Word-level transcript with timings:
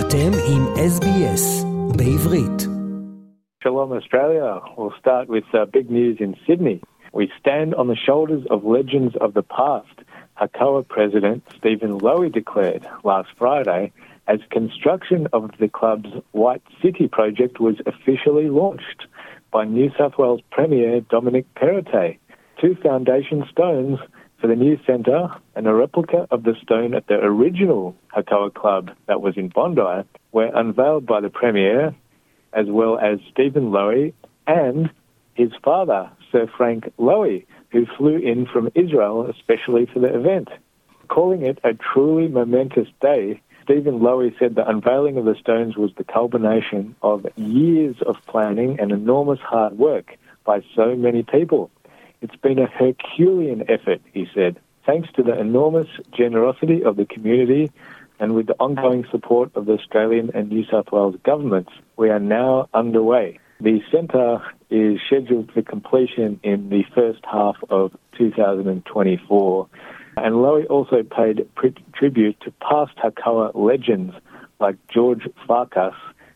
אתם 0.00 0.30
עם 0.52 0.62
SBS 0.96 1.64
בעברית. 1.98 2.60
Shalom 3.62 3.92
Australia. 4.00 4.50
We'll 4.76 4.96
start 5.02 5.26
with 5.28 5.48
uh, 5.52 5.66
big 5.76 5.86
news 5.98 6.16
in 6.24 6.30
Sydney. 6.46 6.80
We 7.12 7.24
stand 7.40 7.74
on 7.80 7.86
the 7.92 8.00
shoulders 8.06 8.44
of 8.54 8.58
legends 8.76 9.14
of 9.24 9.30
the 9.38 9.46
past. 9.58 9.96
Hakoah 10.40 10.86
President 10.96 11.38
Stephen 11.58 11.92
Lowy 12.04 12.30
declared 12.40 12.82
last 13.10 13.30
Friday 13.40 13.82
as 14.32 14.38
construction 14.58 15.20
of 15.38 15.42
the 15.62 15.70
club's 15.78 16.12
White 16.42 16.66
City 16.82 17.06
project 17.18 17.54
was 17.66 17.76
officially 17.92 18.48
launched 18.60 19.00
by 19.56 19.62
New 19.64 19.88
South 19.98 20.16
Wales 20.20 20.42
Premier 20.56 20.92
Dominic 21.14 21.46
Perrottet. 21.58 22.16
Two 22.62 22.74
foundation 22.88 23.38
stones 23.52 23.98
for 24.40 24.46
the 24.46 24.56
new 24.56 24.78
centre 24.86 25.28
and 25.54 25.66
a 25.66 25.74
replica 25.74 26.26
of 26.30 26.44
the 26.44 26.54
stone 26.62 26.94
at 26.94 27.06
the 27.06 27.14
original 27.14 27.94
Hakoah 28.16 28.54
Club 28.54 28.90
that 29.06 29.20
was 29.20 29.36
in 29.36 29.48
Bondi 29.48 30.08
were 30.32 30.50
unveiled 30.54 31.06
by 31.06 31.20
the 31.20 31.28
Premier 31.28 31.94
as 32.52 32.66
well 32.68 32.98
as 32.98 33.18
Stephen 33.30 33.70
Lowy 33.70 34.12
and 34.46 34.90
his 35.34 35.50
father, 35.62 36.10
Sir 36.32 36.50
Frank 36.56 36.92
Lowy, 36.98 37.46
who 37.70 37.86
flew 37.96 38.16
in 38.16 38.46
from 38.46 38.70
Israel 38.74 39.30
especially 39.30 39.86
for 39.86 40.00
the 40.00 40.14
event. 40.14 40.48
Calling 41.08 41.42
it 41.42 41.58
a 41.64 41.74
truly 41.74 42.28
momentous 42.28 42.88
day, 43.00 43.40
Stephen 43.62 44.00
Lowy 44.00 44.36
said 44.38 44.54
the 44.54 44.68
unveiling 44.68 45.16
of 45.16 45.24
the 45.24 45.36
stones 45.36 45.76
was 45.76 45.92
the 45.96 46.04
culmination 46.04 46.96
of 47.02 47.26
years 47.36 47.96
of 48.06 48.16
planning 48.26 48.80
and 48.80 48.90
enormous 48.90 49.40
hard 49.40 49.78
work 49.78 50.16
by 50.44 50.62
so 50.74 50.96
many 50.96 51.22
people. 51.22 51.70
It's 52.22 52.36
been 52.36 52.58
a 52.58 52.66
Herculean 52.66 53.64
effort, 53.70 54.02
he 54.12 54.26
said. 54.34 54.60
Thanks 54.84 55.08
to 55.16 55.22
the 55.22 55.38
enormous 55.38 55.88
generosity 56.12 56.84
of 56.84 56.96
the 56.96 57.06
community 57.06 57.70
and 58.18 58.34
with 58.34 58.46
the 58.46 58.56
ongoing 58.60 59.06
support 59.10 59.50
of 59.54 59.64
the 59.64 59.72
Australian 59.72 60.30
and 60.34 60.50
New 60.50 60.64
South 60.70 60.92
Wales 60.92 61.16
governments, 61.24 61.72
we 61.96 62.10
are 62.10 62.18
now 62.20 62.68
underway. 62.74 63.38
The 63.60 63.80
centre 63.90 64.42
is 64.68 65.00
scheduled 65.06 65.50
for 65.52 65.62
completion 65.62 66.38
in 66.42 66.68
the 66.68 66.84
first 66.94 67.20
half 67.24 67.56
of 67.70 67.96
2024. 68.18 69.68
And 70.18 70.34
Lowy 70.34 70.66
also 70.68 71.02
paid 71.02 71.48
tribute 71.94 72.38
to 72.42 72.50
past 72.60 72.96
Hakoah 72.96 73.52
legends 73.54 74.14
like 74.58 74.76
George 74.88 75.26
Farkas 75.46 75.94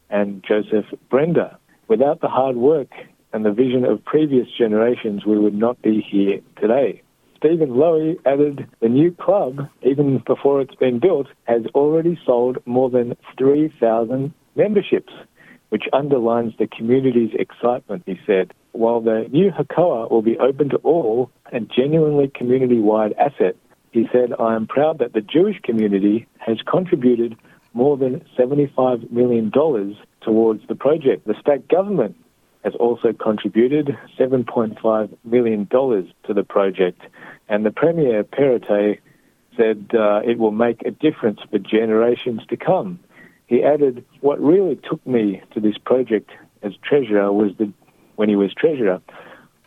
and 0.08 0.42
Joseph 0.42 0.86
Brenda. 1.11 1.58
Without 1.89 2.23
the 2.23 2.28
hard 2.28 2.56
work 2.56 2.91
and 3.34 3.44
the 3.44 3.50
vision 3.50 3.84
of 3.84 4.04
previous 4.04 4.46
generations, 4.56 5.27
we 5.27 5.36
would 5.36 5.54
not 5.54 5.82
be 5.82 6.00
here 6.00 6.40
today. 6.56 7.02
Stephen 7.36 7.70
Lowy 7.70 8.16
added 8.24 8.66
the 8.80 8.88
new 8.88 9.10
club, 9.10 9.68
even 9.82 10.22
before 10.24 10.60
it's 10.60 10.77
been 10.77 11.00
built, 11.00 11.27
has 11.42 11.62
already 11.74 12.16
sold 12.24 12.58
more 12.64 12.88
than 12.88 13.16
3,000 13.36 14.32
memberships, 14.55 15.12
which 15.70 15.82
underlines 15.92 16.52
the 16.60 16.68
community's 16.68 17.34
excitement, 17.34 18.05
he 18.06 18.20
said. 18.24 18.55
While 18.70 19.00
the 19.00 19.27
new 19.32 19.50
Hakoah 19.50 20.12
will 20.12 20.22
be 20.22 20.38
open 20.38 20.68
to 20.68 20.77
all, 20.77 21.28
a 21.52 21.58
genuinely 21.58 22.30
community-wide 22.32 23.14
asset, 23.14 23.56
he 23.90 24.08
said, 24.12 24.32
I 24.38 24.55
am 24.55 24.68
proud 24.68 25.00
that 25.00 25.12
the 25.12 25.20
Jewish 25.20 25.60
community 25.60 26.28
has 26.38 26.58
contributed 26.70 27.36
more 27.72 27.96
than 27.96 28.24
$75 28.38 29.10
million 29.10 29.50
towards 30.20 30.66
the 30.68 30.77
project. 30.77 31.27
The 31.27 31.34
state 31.40 31.66
government 31.68 32.16
has 32.65 32.75
also 32.81 33.12
contributed 33.12 33.97
$7.5 34.19 35.17
million 35.23 35.67
to 35.69 36.34
the 36.34 36.43
project. 36.43 37.01
And 37.48 37.65
the 37.65 37.70
Premier 37.70 38.25
Perrottet 38.25 39.01
said 39.57 39.91
uh, 39.95 40.20
it 40.25 40.39
will 40.39 40.51
make 40.51 40.83
a 40.85 40.91
difference 40.91 41.41
for 41.51 41.59
generations 41.59 42.41
to 42.48 42.57
come. 42.57 42.98
He 43.47 43.62
added, 43.62 44.05
what 44.20 44.41
really 44.41 44.77
took 44.77 45.07
me 45.07 45.42
to 45.53 45.61
this 45.61 45.77
project 45.79 46.31
as 46.62 46.73
treasurer 46.83 47.31
was 47.31 47.53
the, 47.59 47.70
when 48.17 48.31
he 48.31 48.37
was 48.37 48.53
treasurer, 48.55 49.03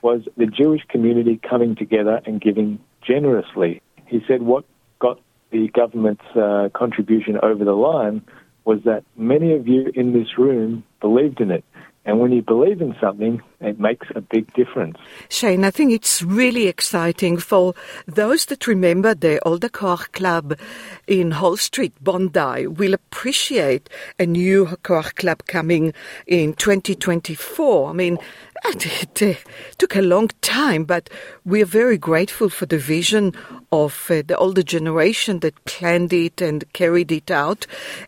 was 0.02 0.22
the 0.36 0.48
Jewish 0.48 0.81
community 0.90 1.40
coming 1.48 1.75
together 1.75 2.19
and 2.25 2.41
giving 2.41 2.80
generously. 3.06 3.81
He 4.07 4.24
said 4.28 4.41
what 4.41 4.66
got 5.00 5.19
the 5.52 5.69
government's 5.69 6.25
uh, 6.36 6.69
contribution 6.74 7.38
over 7.41 7.63
the 7.63 7.74
line 7.74 8.24
was 8.66 8.80
that 8.84 9.03
many 9.16 9.53
of 9.53 9.68
you 9.68 9.91
in 9.94 10.13
this 10.13 10.38
room 10.38 10.84
believed 11.00 11.40
in 11.40 11.52
it. 11.52 11.63
And 12.07 12.22
when 12.22 12.31
you 12.31 12.41
believe 12.41 12.81
in 12.81 12.95
something, 13.01 13.41
it 13.59 13.79
makes 13.79 14.07
a 14.16 14.22
big 14.22 14.53
difference. 14.53 14.97
Shane, 15.29 15.63
I 15.63 15.72
think 15.72 15.91
it's 15.91 16.22
really 16.22 16.68
exciting 16.68 17.38
for 17.38 17.73
those 18.06 18.45
that 18.45 18.68
remember 18.68 19.16
the 19.16 19.40
Older 19.47 19.69
Hakoah 19.69 20.12
Club 20.12 20.59
in 21.07 21.31
Hall 21.31 21.57
Street, 21.57 21.94
Bondi, 22.00 22.68
will 22.68 22.94
appreciate 22.94 23.90
a 24.19 24.28
new 24.28 24.66
Hakoah 24.66 25.16
Club 25.16 25.44
coming 25.47 25.94
in 26.28 26.53
2024. 26.53 27.90
I 27.90 27.94
mean, 27.94 28.19
it, 28.66 29.23
uh, 29.23 29.34
took 29.78 29.95
a 29.95 30.01
long 30.01 30.29
time, 30.41 30.84
but 30.84 31.09
we're 31.44 31.66
very 31.66 31.97
grateful 31.97 32.50
for 32.50 32.68
the 32.68 32.78
vision 32.78 33.34
of 33.72 34.07
uh, 34.09 34.22
the 34.25 34.38
older 34.38 34.63
generation 34.63 35.39
that 35.39 35.63
planned 35.66 36.13
it 36.13 36.41
and 36.41 36.72
carried 36.74 37.12
it 37.12 37.31
out. 37.31 37.66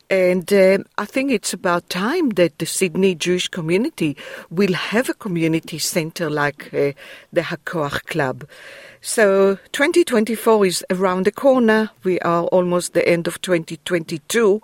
And 0.10 0.52
uh, 0.54 0.80
I 0.98 1.06
think 1.06 1.32
it's 1.32 1.54
about 1.54 1.90
time 1.90 2.30
that 2.32 2.60
the 2.60 2.66
Sydney 2.66 3.16
Jewish 3.16 3.48
community 3.48 4.16
will 4.50 4.74
have 4.74 5.10
a 5.10 5.14
community 5.14 5.39
centre 5.80 6.30
like 6.30 6.74
uh, 6.74 6.92
the 7.32 7.42
Hakoah 7.42 8.06
Club. 8.06 8.48
So 9.02 9.58
2024 9.72 10.66
is 10.66 10.86
around 10.90 11.26
the 11.26 11.32
corner. 11.32 11.92
We 12.04 12.20
are 12.20 12.44
almost 12.46 12.94
the 12.94 13.08
end 13.08 13.28
of 13.28 13.42
2022 13.42 14.62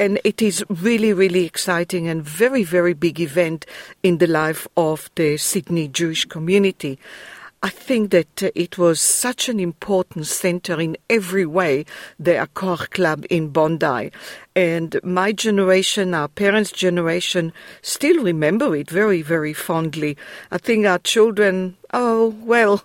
and 0.00 0.20
it 0.24 0.42
is 0.42 0.64
really, 0.68 1.12
really 1.12 1.44
exciting 1.44 2.08
and 2.08 2.22
very, 2.22 2.64
very 2.64 2.92
big 2.92 3.20
event 3.20 3.66
in 4.02 4.18
the 4.18 4.26
life 4.26 4.66
of 4.76 5.10
the 5.14 5.36
Sydney 5.36 5.86
Jewish 5.86 6.24
community. 6.24 6.98
I 7.60 7.70
think 7.70 8.12
that 8.12 8.40
uh, 8.40 8.50
it 8.54 8.78
was 8.78 9.00
such 9.00 9.48
an 9.48 9.58
important 9.58 10.28
center 10.28 10.80
in 10.80 10.96
every 11.10 11.44
way, 11.44 11.86
the 12.16 12.34
Hakoah 12.34 12.88
Club 12.90 13.26
in 13.30 13.48
Bondi. 13.48 14.12
And 14.54 15.00
my 15.02 15.32
generation, 15.32 16.14
our 16.14 16.28
parents' 16.28 16.70
generation, 16.70 17.52
still 17.82 18.22
remember 18.22 18.76
it 18.76 18.88
very, 18.88 19.22
very 19.22 19.52
fondly. 19.52 20.16
I 20.52 20.58
think 20.58 20.86
our 20.86 21.00
children, 21.00 21.76
oh, 21.92 22.36
well, 22.44 22.84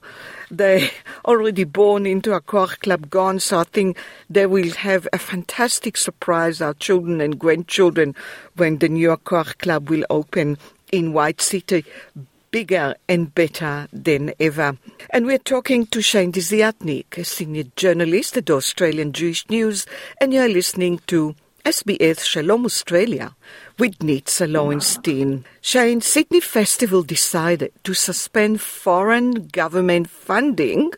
they 0.49 0.89
already 1.25 1.65
born 1.65 2.07
into 2.07 2.33
a 2.33 2.41
Hakoah 2.41 2.79
Club 2.79 3.11
gone, 3.11 3.39
so 3.39 3.59
I 3.59 3.65
think 3.65 3.95
they 4.27 4.47
will 4.47 4.71
have 4.71 5.07
a 5.13 5.19
fantastic 5.19 5.97
surprise, 5.97 6.61
our 6.61 6.73
children 6.73 7.21
and 7.21 7.37
grandchildren, 7.37 8.15
when 8.55 8.79
the 8.79 8.89
new 8.89 9.09
Hakoah 9.09 9.55
Club 9.59 9.91
will 9.91 10.05
open 10.09 10.57
in 10.91 11.13
White 11.13 11.41
City 11.41 11.85
bigger 12.53 12.93
and 13.09 13.33
better 13.33 13.87
than 13.91 14.31
ever. 14.39 14.77
And 15.09 15.25
we're 15.25 15.39
talking 15.39 15.87
to 15.87 16.03
Shane 16.03 16.31
Desiatnik, 16.31 17.17
a 17.17 17.23
senior 17.23 17.63
journalist 17.75 18.37
at 18.37 18.51
Australian 18.51 19.11
Jewish 19.11 19.49
News, 19.49 19.87
and 20.21 20.31
you're 20.31 20.47
listening 20.47 20.99
to 21.07 21.35
SBS 21.65 22.19
Shalom 22.19 22.65
Australia 22.65 23.35
with 23.79 23.97
Nitza 23.99 24.49
Lowenstein. 24.49 25.45
Shane, 25.61 25.99
Sydney 25.99 26.41
Festival 26.41 27.01
decided 27.01 27.71
to 27.85 27.95
suspend 27.95 28.61
foreign 28.61 29.47
government 29.47 30.11
funding. 30.11 30.91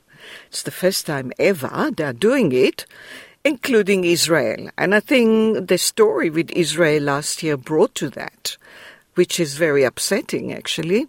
It's 0.48 0.64
the 0.64 0.72
first 0.72 1.06
time 1.06 1.32
ever 1.40 1.90
they're 1.96 2.12
doing 2.12 2.52
it, 2.52 2.86
including 3.46 4.04
Israel. 4.04 4.72
And 4.78 4.94
I 4.94 5.00
think 5.00 5.70
the 5.70 5.78
story 5.78 6.30
with 6.30 6.52
Israel 6.52 7.04
last 7.04 7.44
year 7.44 7.56
brought 7.56 7.96
to 7.96 8.10
that, 8.10 8.58
which 9.14 9.40
is 9.40 9.56
very 9.56 9.86
upsetting, 9.86 10.52
actually. 10.52 11.08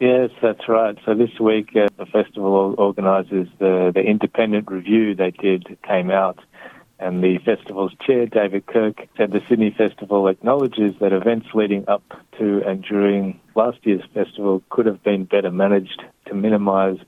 Yes, 0.00 0.30
that's 0.40 0.68
right. 0.68 0.96
So 1.04 1.14
this 1.14 1.40
week, 1.40 1.70
uh, 1.74 1.88
the 1.96 2.06
festival 2.06 2.76
organises 2.78 3.48
the, 3.58 3.90
the 3.92 4.00
independent 4.00 4.70
review 4.70 5.16
they 5.16 5.32
did 5.32 5.76
came 5.82 6.12
out, 6.12 6.38
and 7.00 7.22
the 7.22 7.38
festival's 7.38 7.92
chair, 8.06 8.26
David 8.26 8.66
Kirk, 8.66 9.08
said 9.16 9.32
the 9.32 9.42
Sydney 9.48 9.74
Festival 9.76 10.28
acknowledges 10.28 10.94
that 11.00 11.12
events 11.12 11.48
leading 11.52 11.84
up 11.88 12.04
to 12.38 12.62
and 12.64 12.84
during 12.84 13.40
last 13.56 13.78
year's 13.82 14.04
festival 14.14 14.62
could 14.70 14.86
have 14.86 15.02
been 15.02 15.24
better 15.24 15.50
managed 15.50 16.00
to 16.26 16.34
minimise 16.34 16.98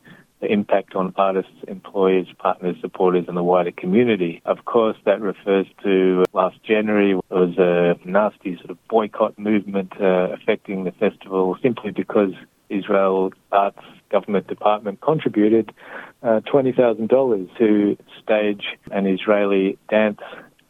the 0.41 0.51
impact 0.51 0.97
on 0.97 1.13
artists, 1.17 1.53
employees, 1.69 2.27
partners, 2.39 2.75
supporters, 2.81 3.27
and 3.29 3.37
the 3.37 3.43
wider 3.43 3.71
community. 3.71 4.41
Of 4.45 4.65
course, 4.65 4.97
that 5.05 5.21
refers 5.21 5.67
to 5.85 6.25
last 6.33 6.61
January. 6.65 7.21
There 7.29 7.39
was 7.39 7.59
a 7.59 7.99
nasty 8.09 8.57
sort 8.57 8.71
of 8.71 8.89
boycott 8.89 9.39
movement 9.39 9.93
uh, 10.01 10.31
affecting 10.33 10.85
the 10.85 10.93
festival 10.93 11.57
simply 11.63 11.93
because 11.93 12.33
Israel 12.71 13.33
Arts 13.53 13.83
Government 14.11 14.47
Department 14.47 15.01
contributed 15.01 15.73
uh, 16.23 16.41
$20,000 16.41 17.59
to 17.59 17.97
stage 18.23 18.65
an 18.91 19.07
Israeli 19.07 19.79
dance 19.89 20.21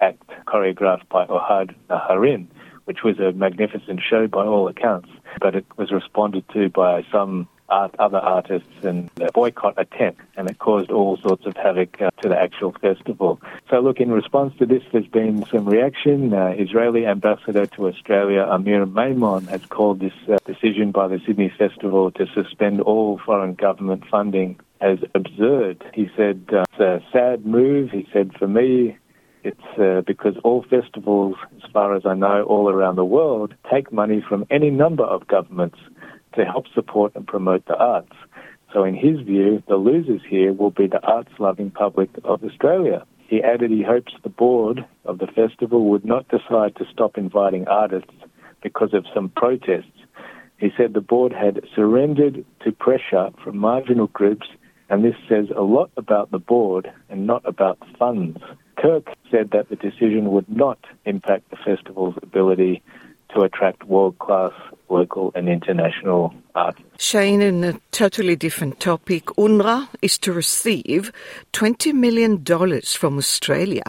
act 0.00 0.23
choreographed 0.47 1.08
by 1.08 1.26
Ohad 1.26 1.75
Naharin, 1.88 2.47
which 2.85 2.99
was 3.05 3.19
a 3.19 3.32
magnificent 3.32 4.00
show 4.08 4.26
by 4.26 4.44
all 4.44 4.69
accounts. 4.69 5.08
But 5.41 5.55
it 5.55 5.67
was 5.76 5.93
responded 5.93 6.44
to 6.55 6.69
by 6.70 7.05
some 7.12 7.49
other 7.71 8.19
artists 8.19 8.69
and 8.83 9.11
boycott 9.33 9.75
a 9.77 9.85
tent, 9.85 10.17
and 10.37 10.51
it 10.51 10.59
caused 10.59 10.91
all 10.91 11.17
sorts 11.19 11.47
of 11.47 11.57
havoc 11.57 12.01
uh, 12.01 12.11
to 12.23 12.29
the 12.29 12.39
actual 12.39 12.73
festival. 12.81 13.41
So, 13.69 13.81
look, 13.81 14.01
in 14.01 14.11
response 14.11 14.55
to 14.59 14.67
this, 14.67 14.83
there's 14.93 15.07
been 15.07 15.45
some 15.47 15.67
reaction. 15.69 16.33
Uh, 16.33 16.55
Israeli 16.59 17.07
ambassador 17.07 17.67
to 17.67 17.89
Australia, 17.89 18.47
Amir 18.49 18.87
Maimon, 18.87 19.47
has 19.47 19.65
called 19.67 20.01
this 20.01 20.13
uh, 20.29 20.39
decision 20.47 20.91
by 20.91 21.09
the 21.09 21.21
Sydney 21.27 21.53
Festival 21.57 22.11
to 22.13 22.27
suspend 22.35 22.81
all 22.81 23.21
foreign 23.25 23.55
government 23.55 24.05
funding 24.11 24.59
as 24.81 24.99
absurd. 25.15 25.85
He 25.95 26.11
said 26.17 26.45
uh, 26.53 26.65
it's 26.71 26.81
a 26.81 27.03
sad 27.13 27.47
move. 27.47 27.91
He 27.91 28.09
said, 28.13 28.33
for 28.39 28.49
me, 28.49 28.97
it's 29.43 29.79
uh, 29.79 30.03
because 30.07 30.35
all 30.45 30.65
festivals, 30.69 31.37
as 31.57 31.71
far 31.71 31.95
as 31.95 32.05
I 32.05 32.15
know, 32.15 32.43
all 32.45 32.69
around 32.69 32.97
the 32.97 33.05
world, 33.05 33.55
take 33.71 33.93
money 33.93 34.23
from 34.27 34.47
any 34.51 34.71
number 34.71 35.05
of 35.05 35.27
governments 35.27 35.79
to 36.35 36.44
help 36.44 36.67
support 36.75 37.12
and 37.15 37.27
promote 37.27 37.67
the 37.67 37.77
arts. 37.77 38.12
So, 38.73 38.85
in 38.85 38.94
his 38.94 39.21
view, 39.21 39.62
the 39.67 39.77
losers 39.77 40.23
here 40.29 40.53
will 40.53 40.71
be 40.71 40.87
the 40.87 41.03
arts 41.03 41.32
loving 41.38 41.71
public 41.71 42.11
of 42.25 42.44
Australia. 42.44 43.05
He 43.27 43.43
added 43.43 43.71
he 43.71 43.82
hopes 43.82 44.12
the 44.23 44.29
board 44.29 44.85
of 45.05 45.19
the 45.19 45.27
festival 45.27 45.87
would 45.91 46.05
not 46.05 46.29
decide 46.29 46.77
to 46.77 46.87
stop 46.93 47.17
inviting 47.17 47.67
artists 47.69 48.15
because 48.62 48.93
of 48.93 49.06
some 49.15 49.29
protests. 49.29 49.87
He 50.59 50.71
said 50.77 50.94
the 50.94 51.00
board 51.00 51.32
had 51.32 51.65
surrendered 51.75 52.44
to 52.65 52.73
pressure 52.73 53.31
from 53.43 53.56
marginal 53.56 54.09
groups, 54.09 54.47
and 54.88 55.05
this 55.05 55.15
says 55.29 55.47
a 55.55 55.62
lot 55.62 55.91
about 55.97 56.31
the 56.31 56.38
board 56.38 56.93
and 57.09 57.26
not 57.26 57.43
about 57.47 57.79
funds. 57.99 58.38
Kirk 58.76 59.09
said 59.31 59.50
that 59.53 59.69
the 59.69 59.76
decision 59.76 60.33
would 60.33 60.49
not 60.49 60.79
impact 61.05 61.50
the 61.50 61.56
festival's 61.56 62.17
ability 62.23 62.83
to 63.35 63.43
attract 63.43 63.85
world 63.85 64.19
class 64.19 64.53
local 64.91 65.33
and 65.35 65.49
international 65.49 66.35
artists. 66.55 66.89
Shane, 66.99 67.41
in 67.41 67.65
a 67.65 67.81
totally 67.93 68.37
different 68.37 68.81
topic, 68.81 69.27
UNRWA 69.39 69.89
is 70.03 70.19
to 70.19 70.33
receive 70.33 71.13
$20 71.53 71.93
million 71.95 72.45
from 72.83 73.19
Australia. 73.19 73.85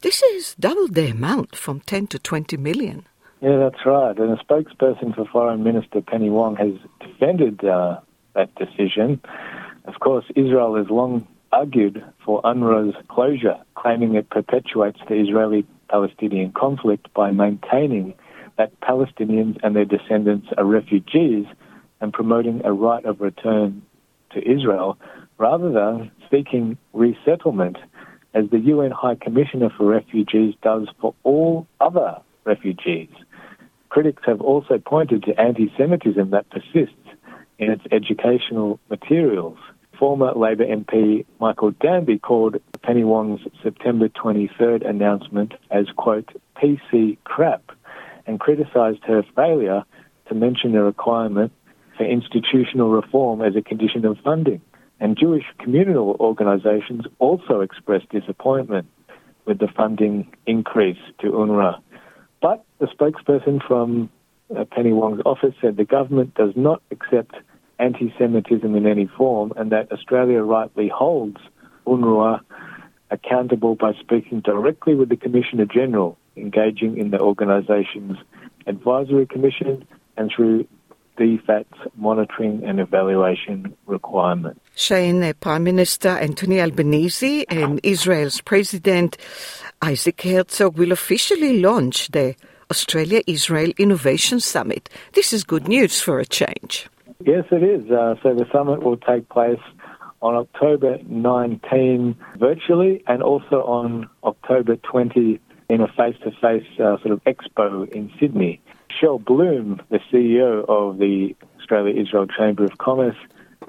This 0.00 0.22
is 0.22 0.54
double 0.60 0.88
the 0.88 1.10
amount 1.10 1.56
from 1.56 1.80
10 1.80 2.08
to 2.08 2.18
20 2.18 2.56
million. 2.58 3.06
Yeah, 3.40 3.58
that's 3.58 3.84
right. 3.86 4.18
And 4.18 4.38
a 4.38 4.42
spokesperson 4.42 5.14
for 5.14 5.26
Foreign 5.26 5.62
Minister 5.62 6.00
Penny 6.00 6.30
Wong 6.30 6.56
has 6.56 6.72
defended 7.00 7.64
uh, 7.64 8.00
that 8.34 8.54
decision. 8.54 9.20
Of 9.86 10.00
course, 10.00 10.24
Israel 10.34 10.76
has 10.76 10.88
long 10.88 11.26
argued 11.52 12.04
for 12.24 12.42
UNRWA's 12.42 12.96
closure, 13.08 13.56
claiming 13.76 14.14
it 14.14 14.28
perpetuates 14.30 14.98
the 15.08 15.14
Israeli 15.14 15.66
Palestinian 15.88 16.52
conflict 16.52 17.12
by 17.14 17.30
maintaining 17.30 18.14
that 18.56 18.78
Palestinians 18.80 19.58
and 19.62 19.74
their 19.74 19.84
descendants 19.84 20.48
are 20.56 20.64
refugees 20.64 21.46
and 22.00 22.12
promoting 22.12 22.62
a 22.64 22.72
right 22.72 23.04
of 23.04 23.20
return 23.20 23.82
to 24.32 24.50
Israel 24.50 24.98
rather 25.38 25.72
than 25.72 26.10
seeking 26.30 26.76
resettlement 26.92 27.76
as 28.34 28.50
the 28.50 28.58
UN 28.58 28.90
High 28.90 29.14
Commissioner 29.14 29.70
for 29.76 29.86
Refugees 29.86 30.54
does 30.62 30.88
for 31.00 31.14
all 31.22 31.66
other 31.80 32.20
refugees. 32.44 33.08
Critics 33.88 34.22
have 34.26 34.40
also 34.40 34.78
pointed 34.78 35.22
to 35.24 35.40
anti 35.40 35.72
Semitism 35.78 36.30
that 36.30 36.50
persists 36.50 36.96
in 37.58 37.70
its 37.70 37.84
educational 37.92 38.80
materials. 38.90 39.56
Former 39.98 40.32
Labor 40.32 40.66
MP 40.66 41.24
Michael 41.38 41.70
Danby 41.70 42.18
called 42.18 42.56
Penny 42.82 43.04
Wong's 43.04 43.40
September 43.62 44.08
23rd 44.08 44.88
announcement 44.88 45.54
as, 45.70 45.86
quote, 45.96 46.28
PC 46.56 47.18
crap 47.22 47.70
and 48.26 48.40
criticised 48.40 49.00
her 49.06 49.22
failure 49.36 49.84
to 50.28 50.34
mention 50.34 50.72
the 50.72 50.82
requirement 50.82 51.52
for 51.96 52.04
institutional 52.04 52.90
reform 52.90 53.42
as 53.42 53.54
a 53.56 53.62
condition 53.62 54.04
of 54.04 54.18
funding. 54.24 54.60
And 55.00 55.18
Jewish 55.18 55.44
communal 55.58 56.16
organisations 56.20 57.04
also 57.18 57.60
expressed 57.60 58.08
disappointment 58.10 58.86
with 59.44 59.58
the 59.58 59.68
funding 59.68 60.32
increase 60.46 60.98
to 61.20 61.32
UNRWA. 61.32 61.80
But 62.40 62.64
the 62.78 62.86
spokesperson 62.86 63.66
from 63.66 64.10
uh, 64.54 64.64
Penny 64.64 64.92
Wong's 64.92 65.20
office 65.24 65.54
said 65.60 65.76
the 65.76 65.84
government 65.84 66.34
does 66.34 66.52
not 66.56 66.82
accept 66.90 67.34
anti 67.78 68.14
Semitism 68.18 68.74
in 68.74 68.86
any 68.86 69.06
form 69.06 69.52
and 69.56 69.72
that 69.72 69.90
Australia 69.92 70.42
rightly 70.42 70.88
holds 70.88 71.38
UNRWA 71.86 72.40
accountable 73.10 73.74
by 73.74 73.92
speaking 74.00 74.40
directly 74.40 74.94
with 74.94 75.08
the 75.08 75.16
Commissioner 75.16 75.66
General 75.66 76.16
engaging 76.36 76.98
in 76.98 77.10
the 77.10 77.20
organisation's 77.20 78.16
advisory 78.66 79.26
commission 79.26 79.86
and 80.16 80.30
through 80.34 80.66
DFAT's 81.18 81.78
monitoring 81.96 82.64
and 82.64 82.80
evaluation 82.80 83.76
requirement. 83.86 84.60
Shane, 84.74 85.22
uh, 85.22 85.32
Prime 85.38 85.62
Minister 85.64 86.08
Anthony 86.08 86.60
Albanese 86.60 87.46
and 87.48 87.78
Israel's 87.82 88.40
President 88.40 89.16
Isaac 89.80 90.20
Herzog 90.22 90.76
will 90.76 90.92
officially 90.92 91.60
launch 91.60 92.08
the 92.08 92.34
Australia 92.70 93.20
Israel 93.26 93.70
Innovation 93.78 94.40
Summit. 94.40 94.88
This 95.12 95.32
is 95.32 95.44
good 95.44 95.68
news 95.68 96.00
for 96.00 96.18
a 96.18 96.26
change. 96.26 96.88
Yes, 97.24 97.44
it 97.52 97.62
is. 97.62 97.90
Uh, 97.90 98.16
so 98.22 98.34
the 98.34 98.46
summit 98.50 98.82
will 98.82 98.96
take 98.96 99.28
place 99.28 99.60
on 100.20 100.34
October 100.34 100.98
19 101.06 102.16
virtually 102.38 103.04
and 103.06 103.22
also 103.22 103.56
on 103.62 104.08
October 104.24 104.76
20 104.76 105.38
in 105.68 105.80
a 105.80 105.88
face-to-face 105.88 106.66
uh, 106.78 106.98
sort 106.98 107.12
of 107.12 107.22
expo 107.24 107.88
in 107.90 108.12
Sydney. 108.20 108.60
Shell 108.88 109.18
Bloom, 109.18 109.80
the 109.90 109.98
CEO 110.12 110.64
of 110.68 110.98
the 110.98 111.34
Australia-Israel 111.58 112.26
Chamber 112.26 112.64
of 112.64 112.78
Commerce, 112.78 113.16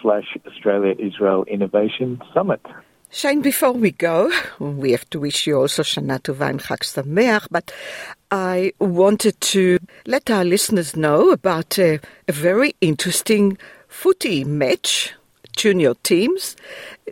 slash 0.01 0.37
Australia 0.47 0.95
Israel 0.97 1.43
Innovation 1.45 2.21
Summit. 2.33 2.65
Shane, 3.11 3.41
before 3.41 3.71
we 3.71 3.91
go, 3.91 4.31
we 4.59 4.91
have 4.91 5.09
to 5.09 5.19
wish 5.19 5.47
you 5.47 5.57
also 5.57 5.81
Shana 5.81 6.19
Tova 6.19 6.47
and 6.47 6.61
Sameach, 6.61 7.47
but 7.49 7.71
I 8.29 8.71
wanted 8.79 9.41
to 9.41 9.79
let 10.05 10.29
our 10.29 10.45
listeners 10.45 10.95
know 10.95 11.31
about 11.31 11.79
a, 11.79 11.99
a 12.27 12.31
very 12.31 12.75
interesting 12.81 13.57
footy 13.87 14.43
match, 14.43 15.15
junior 15.55 15.95
teams, 16.03 16.55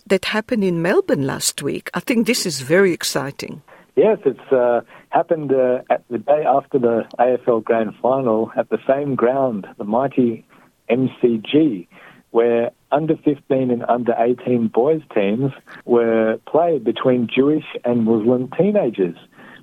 that 0.06 0.26
happened 0.26 0.64
in 0.64 0.84
Melbourne 0.84 1.26
last 1.26 1.64
week. 1.64 1.90
I 1.96 2.00
think 2.00 2.28
this 2.28 2.46
is 2.46 2.62
very 2.62 2.94
exciting. 2.94 3.64
Yes, 3.96 4.20
it's 4.24 4.52
uh, 4.52 4.82
happened 5.10 5.52
uh, 5.52 5.80
at 5.90 6.04
the 6.12 6.20
day 6.20 6.44
after 6.48 6.78
the 6.78 7.08
AFL 7.18 7.64
Grand 7.64 7.96
Final 8.00 8.52
at 8.56 8.70
the 8.70 8.78
same 8.88 9.16
ground, 9.16 9.66
the 9.80 9.84
mighty 9.84 10.46
MCG, 10.92 11.88
where 12.30 12.70
under 12.92 13.16
15 13.18 13.72
and 13.72 13.84
under 13.88 14.14
18 14.18 14.68
boys 14.68 15.02
teams 15.14 15.52
were 15.86 16.40
played 16.48 16.84
between 16.84 17.28
Jewish 17.28 17.66
and 17.84 18.06
Muslim 18.06 18.50
teenagers, 18.58 19.18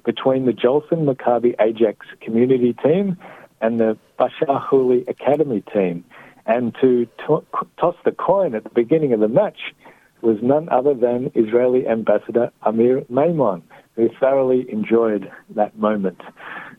between 0.05 0.47
the 0.47 0.53
Jolson 0.53 1.07
Maccabi 1.07 1.55
Ajax 1.61 2.07
community 2.21 2.75
team 2.75 3.17
and 3.61 3.81
the 3.81 3.97
Bashar 4.19 4.63
Houli 4.69 5.09
Academy 5.09 5.63
team. 5.73 6.05
And 6.47 6.75
to 6.81 7.07
to- 7.27 7.45
toss 7.79 7.97
the 8.05 8.13
coin 8.13 8.55
at 8.55 8.65
the 8.65 8.71
beginning 8.71 9.15
of 9.15 9.21
the 9.21 9.29
match 9.29 9.73
was 10.21 10.39
none 10.43 10.69
other 10.71 10.95
than 10.95 11.31
Israeli 11.35 11.87
Ambassador 11.87 12.51
Amir 12.63 13.05
Maimon, 13.09 13.63
who 13.97 14.09
thoroughly 14.21 14.67
enjoyed 14.71 15.31
that 15.55 15.79
moment. 15.79 16.21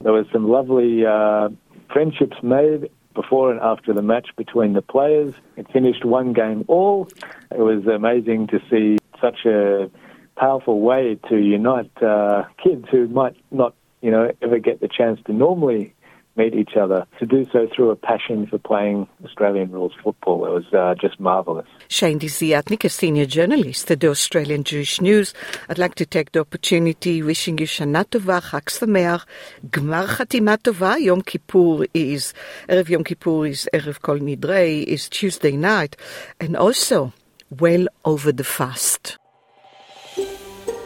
There 0.01 0.13
was 0.13 0.25
some 0.31 0.47
lovely 0.49 1.05
uh, 1.05 1.49
friendships 1.91 2.37
made 2.43 2.89
before 3.15 3.51
and 3.51 3.59
after 3.61 3.93
the 3.93 4.01
match 4.03 4.29
between 4.35 4.73
the 4.73 4.81
players. 4.81 5.33
It 5.57 5.71
finished 5.71 6.05
one 6.05 6.33
game 6.33 6.65
all. 6.67 7.09
It 7.51 7.59
was 7.59 7.87
amazing 7.87 8.47
to 8.47 8.59
see 8.69 8.97
such 9.19 9.45
a 9.45 9.89
powerful 10.35 10.81
way 10.81 11.17
to 11.29 11.37
unite 11.37 11.91
uh, 12.03 12.43
kids 12.63 12.85
who 12.91 13.07
might 13.07 13.35
not, 13.51 13.73
you 14.01 14.11
know, 14.11 14.31
ever 14.41 14.59
get 14.59 14.81
the 14.81 14.87
chance 14.87 15.19
to 15.25 15.33
normally 15.33 15.95
meet 16.35 16.53
each 16.53 16.75
other. 16.75 17.05
To 17.19 17.25
do 17.25 17.45
so 17.51 17.67
through 17.73 17.91
a 17.91 17.95
passion 17.95 18.47
for 18.47 18.57
playing 18.57 19.07
Australian 19.23 19.71
rules 19.71 19.93
football, 20.03 20.45
it 20.45 20.51
was 20.51 20.73
uh, 20.73 20.95
just 20.99 21.19
marvellous. 21.19 21.67
Shane 21.87 22.19
Desiatnik, 22.19 22.83
a 22.83 22.89
senior 22.89 23.25
journalist 23.25 23.89
at 23.91 23.99
the 23.99 24.09
Australian 24.09 24.63
Jewish 24.63 25.01
News. 25.01 25.33
I'd 25.69 25.77
like 25.77 25.95
to 25.95 26.05
take 26.05 26.31
the 26.31 26.39
opportunity 26.39 27.21
wishing 27.21 27.57
you 27.57 27.67
Shana 27.67 28.05
Tova, 28.05 28.41
Chag 28.41 28.65
Sameach, 28.65 29.25
Gmar 29.67 30.07
Chatima 30.07 30.57
Tova. 30.57 30.99
Yom 30.99 31.21
Kippur 31.21 31.85
is, 31.93 32.33
Erev 32.69 32.89
Yom 32.89 33.03
Kippur 33.03 33.45
is 33.45 33.69
Erev 33.73 34.01
Kol 34.01 34.19
Nidrei, 34.19 34.83
is 34.83 35.09
Tuesday 35.09 35.55
night, 35.55 35.95
and 36.39 36.55
also 36.55 37.13
well 37.49 37.87
over 38.03 38.31
the 38.31 38.43
fast. 38.43 39.17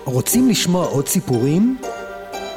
רוצים 0.05 0.49
לשמוע 0.49 0.85
עוד 0.87 1.07
סיפורים? 1.07 1.77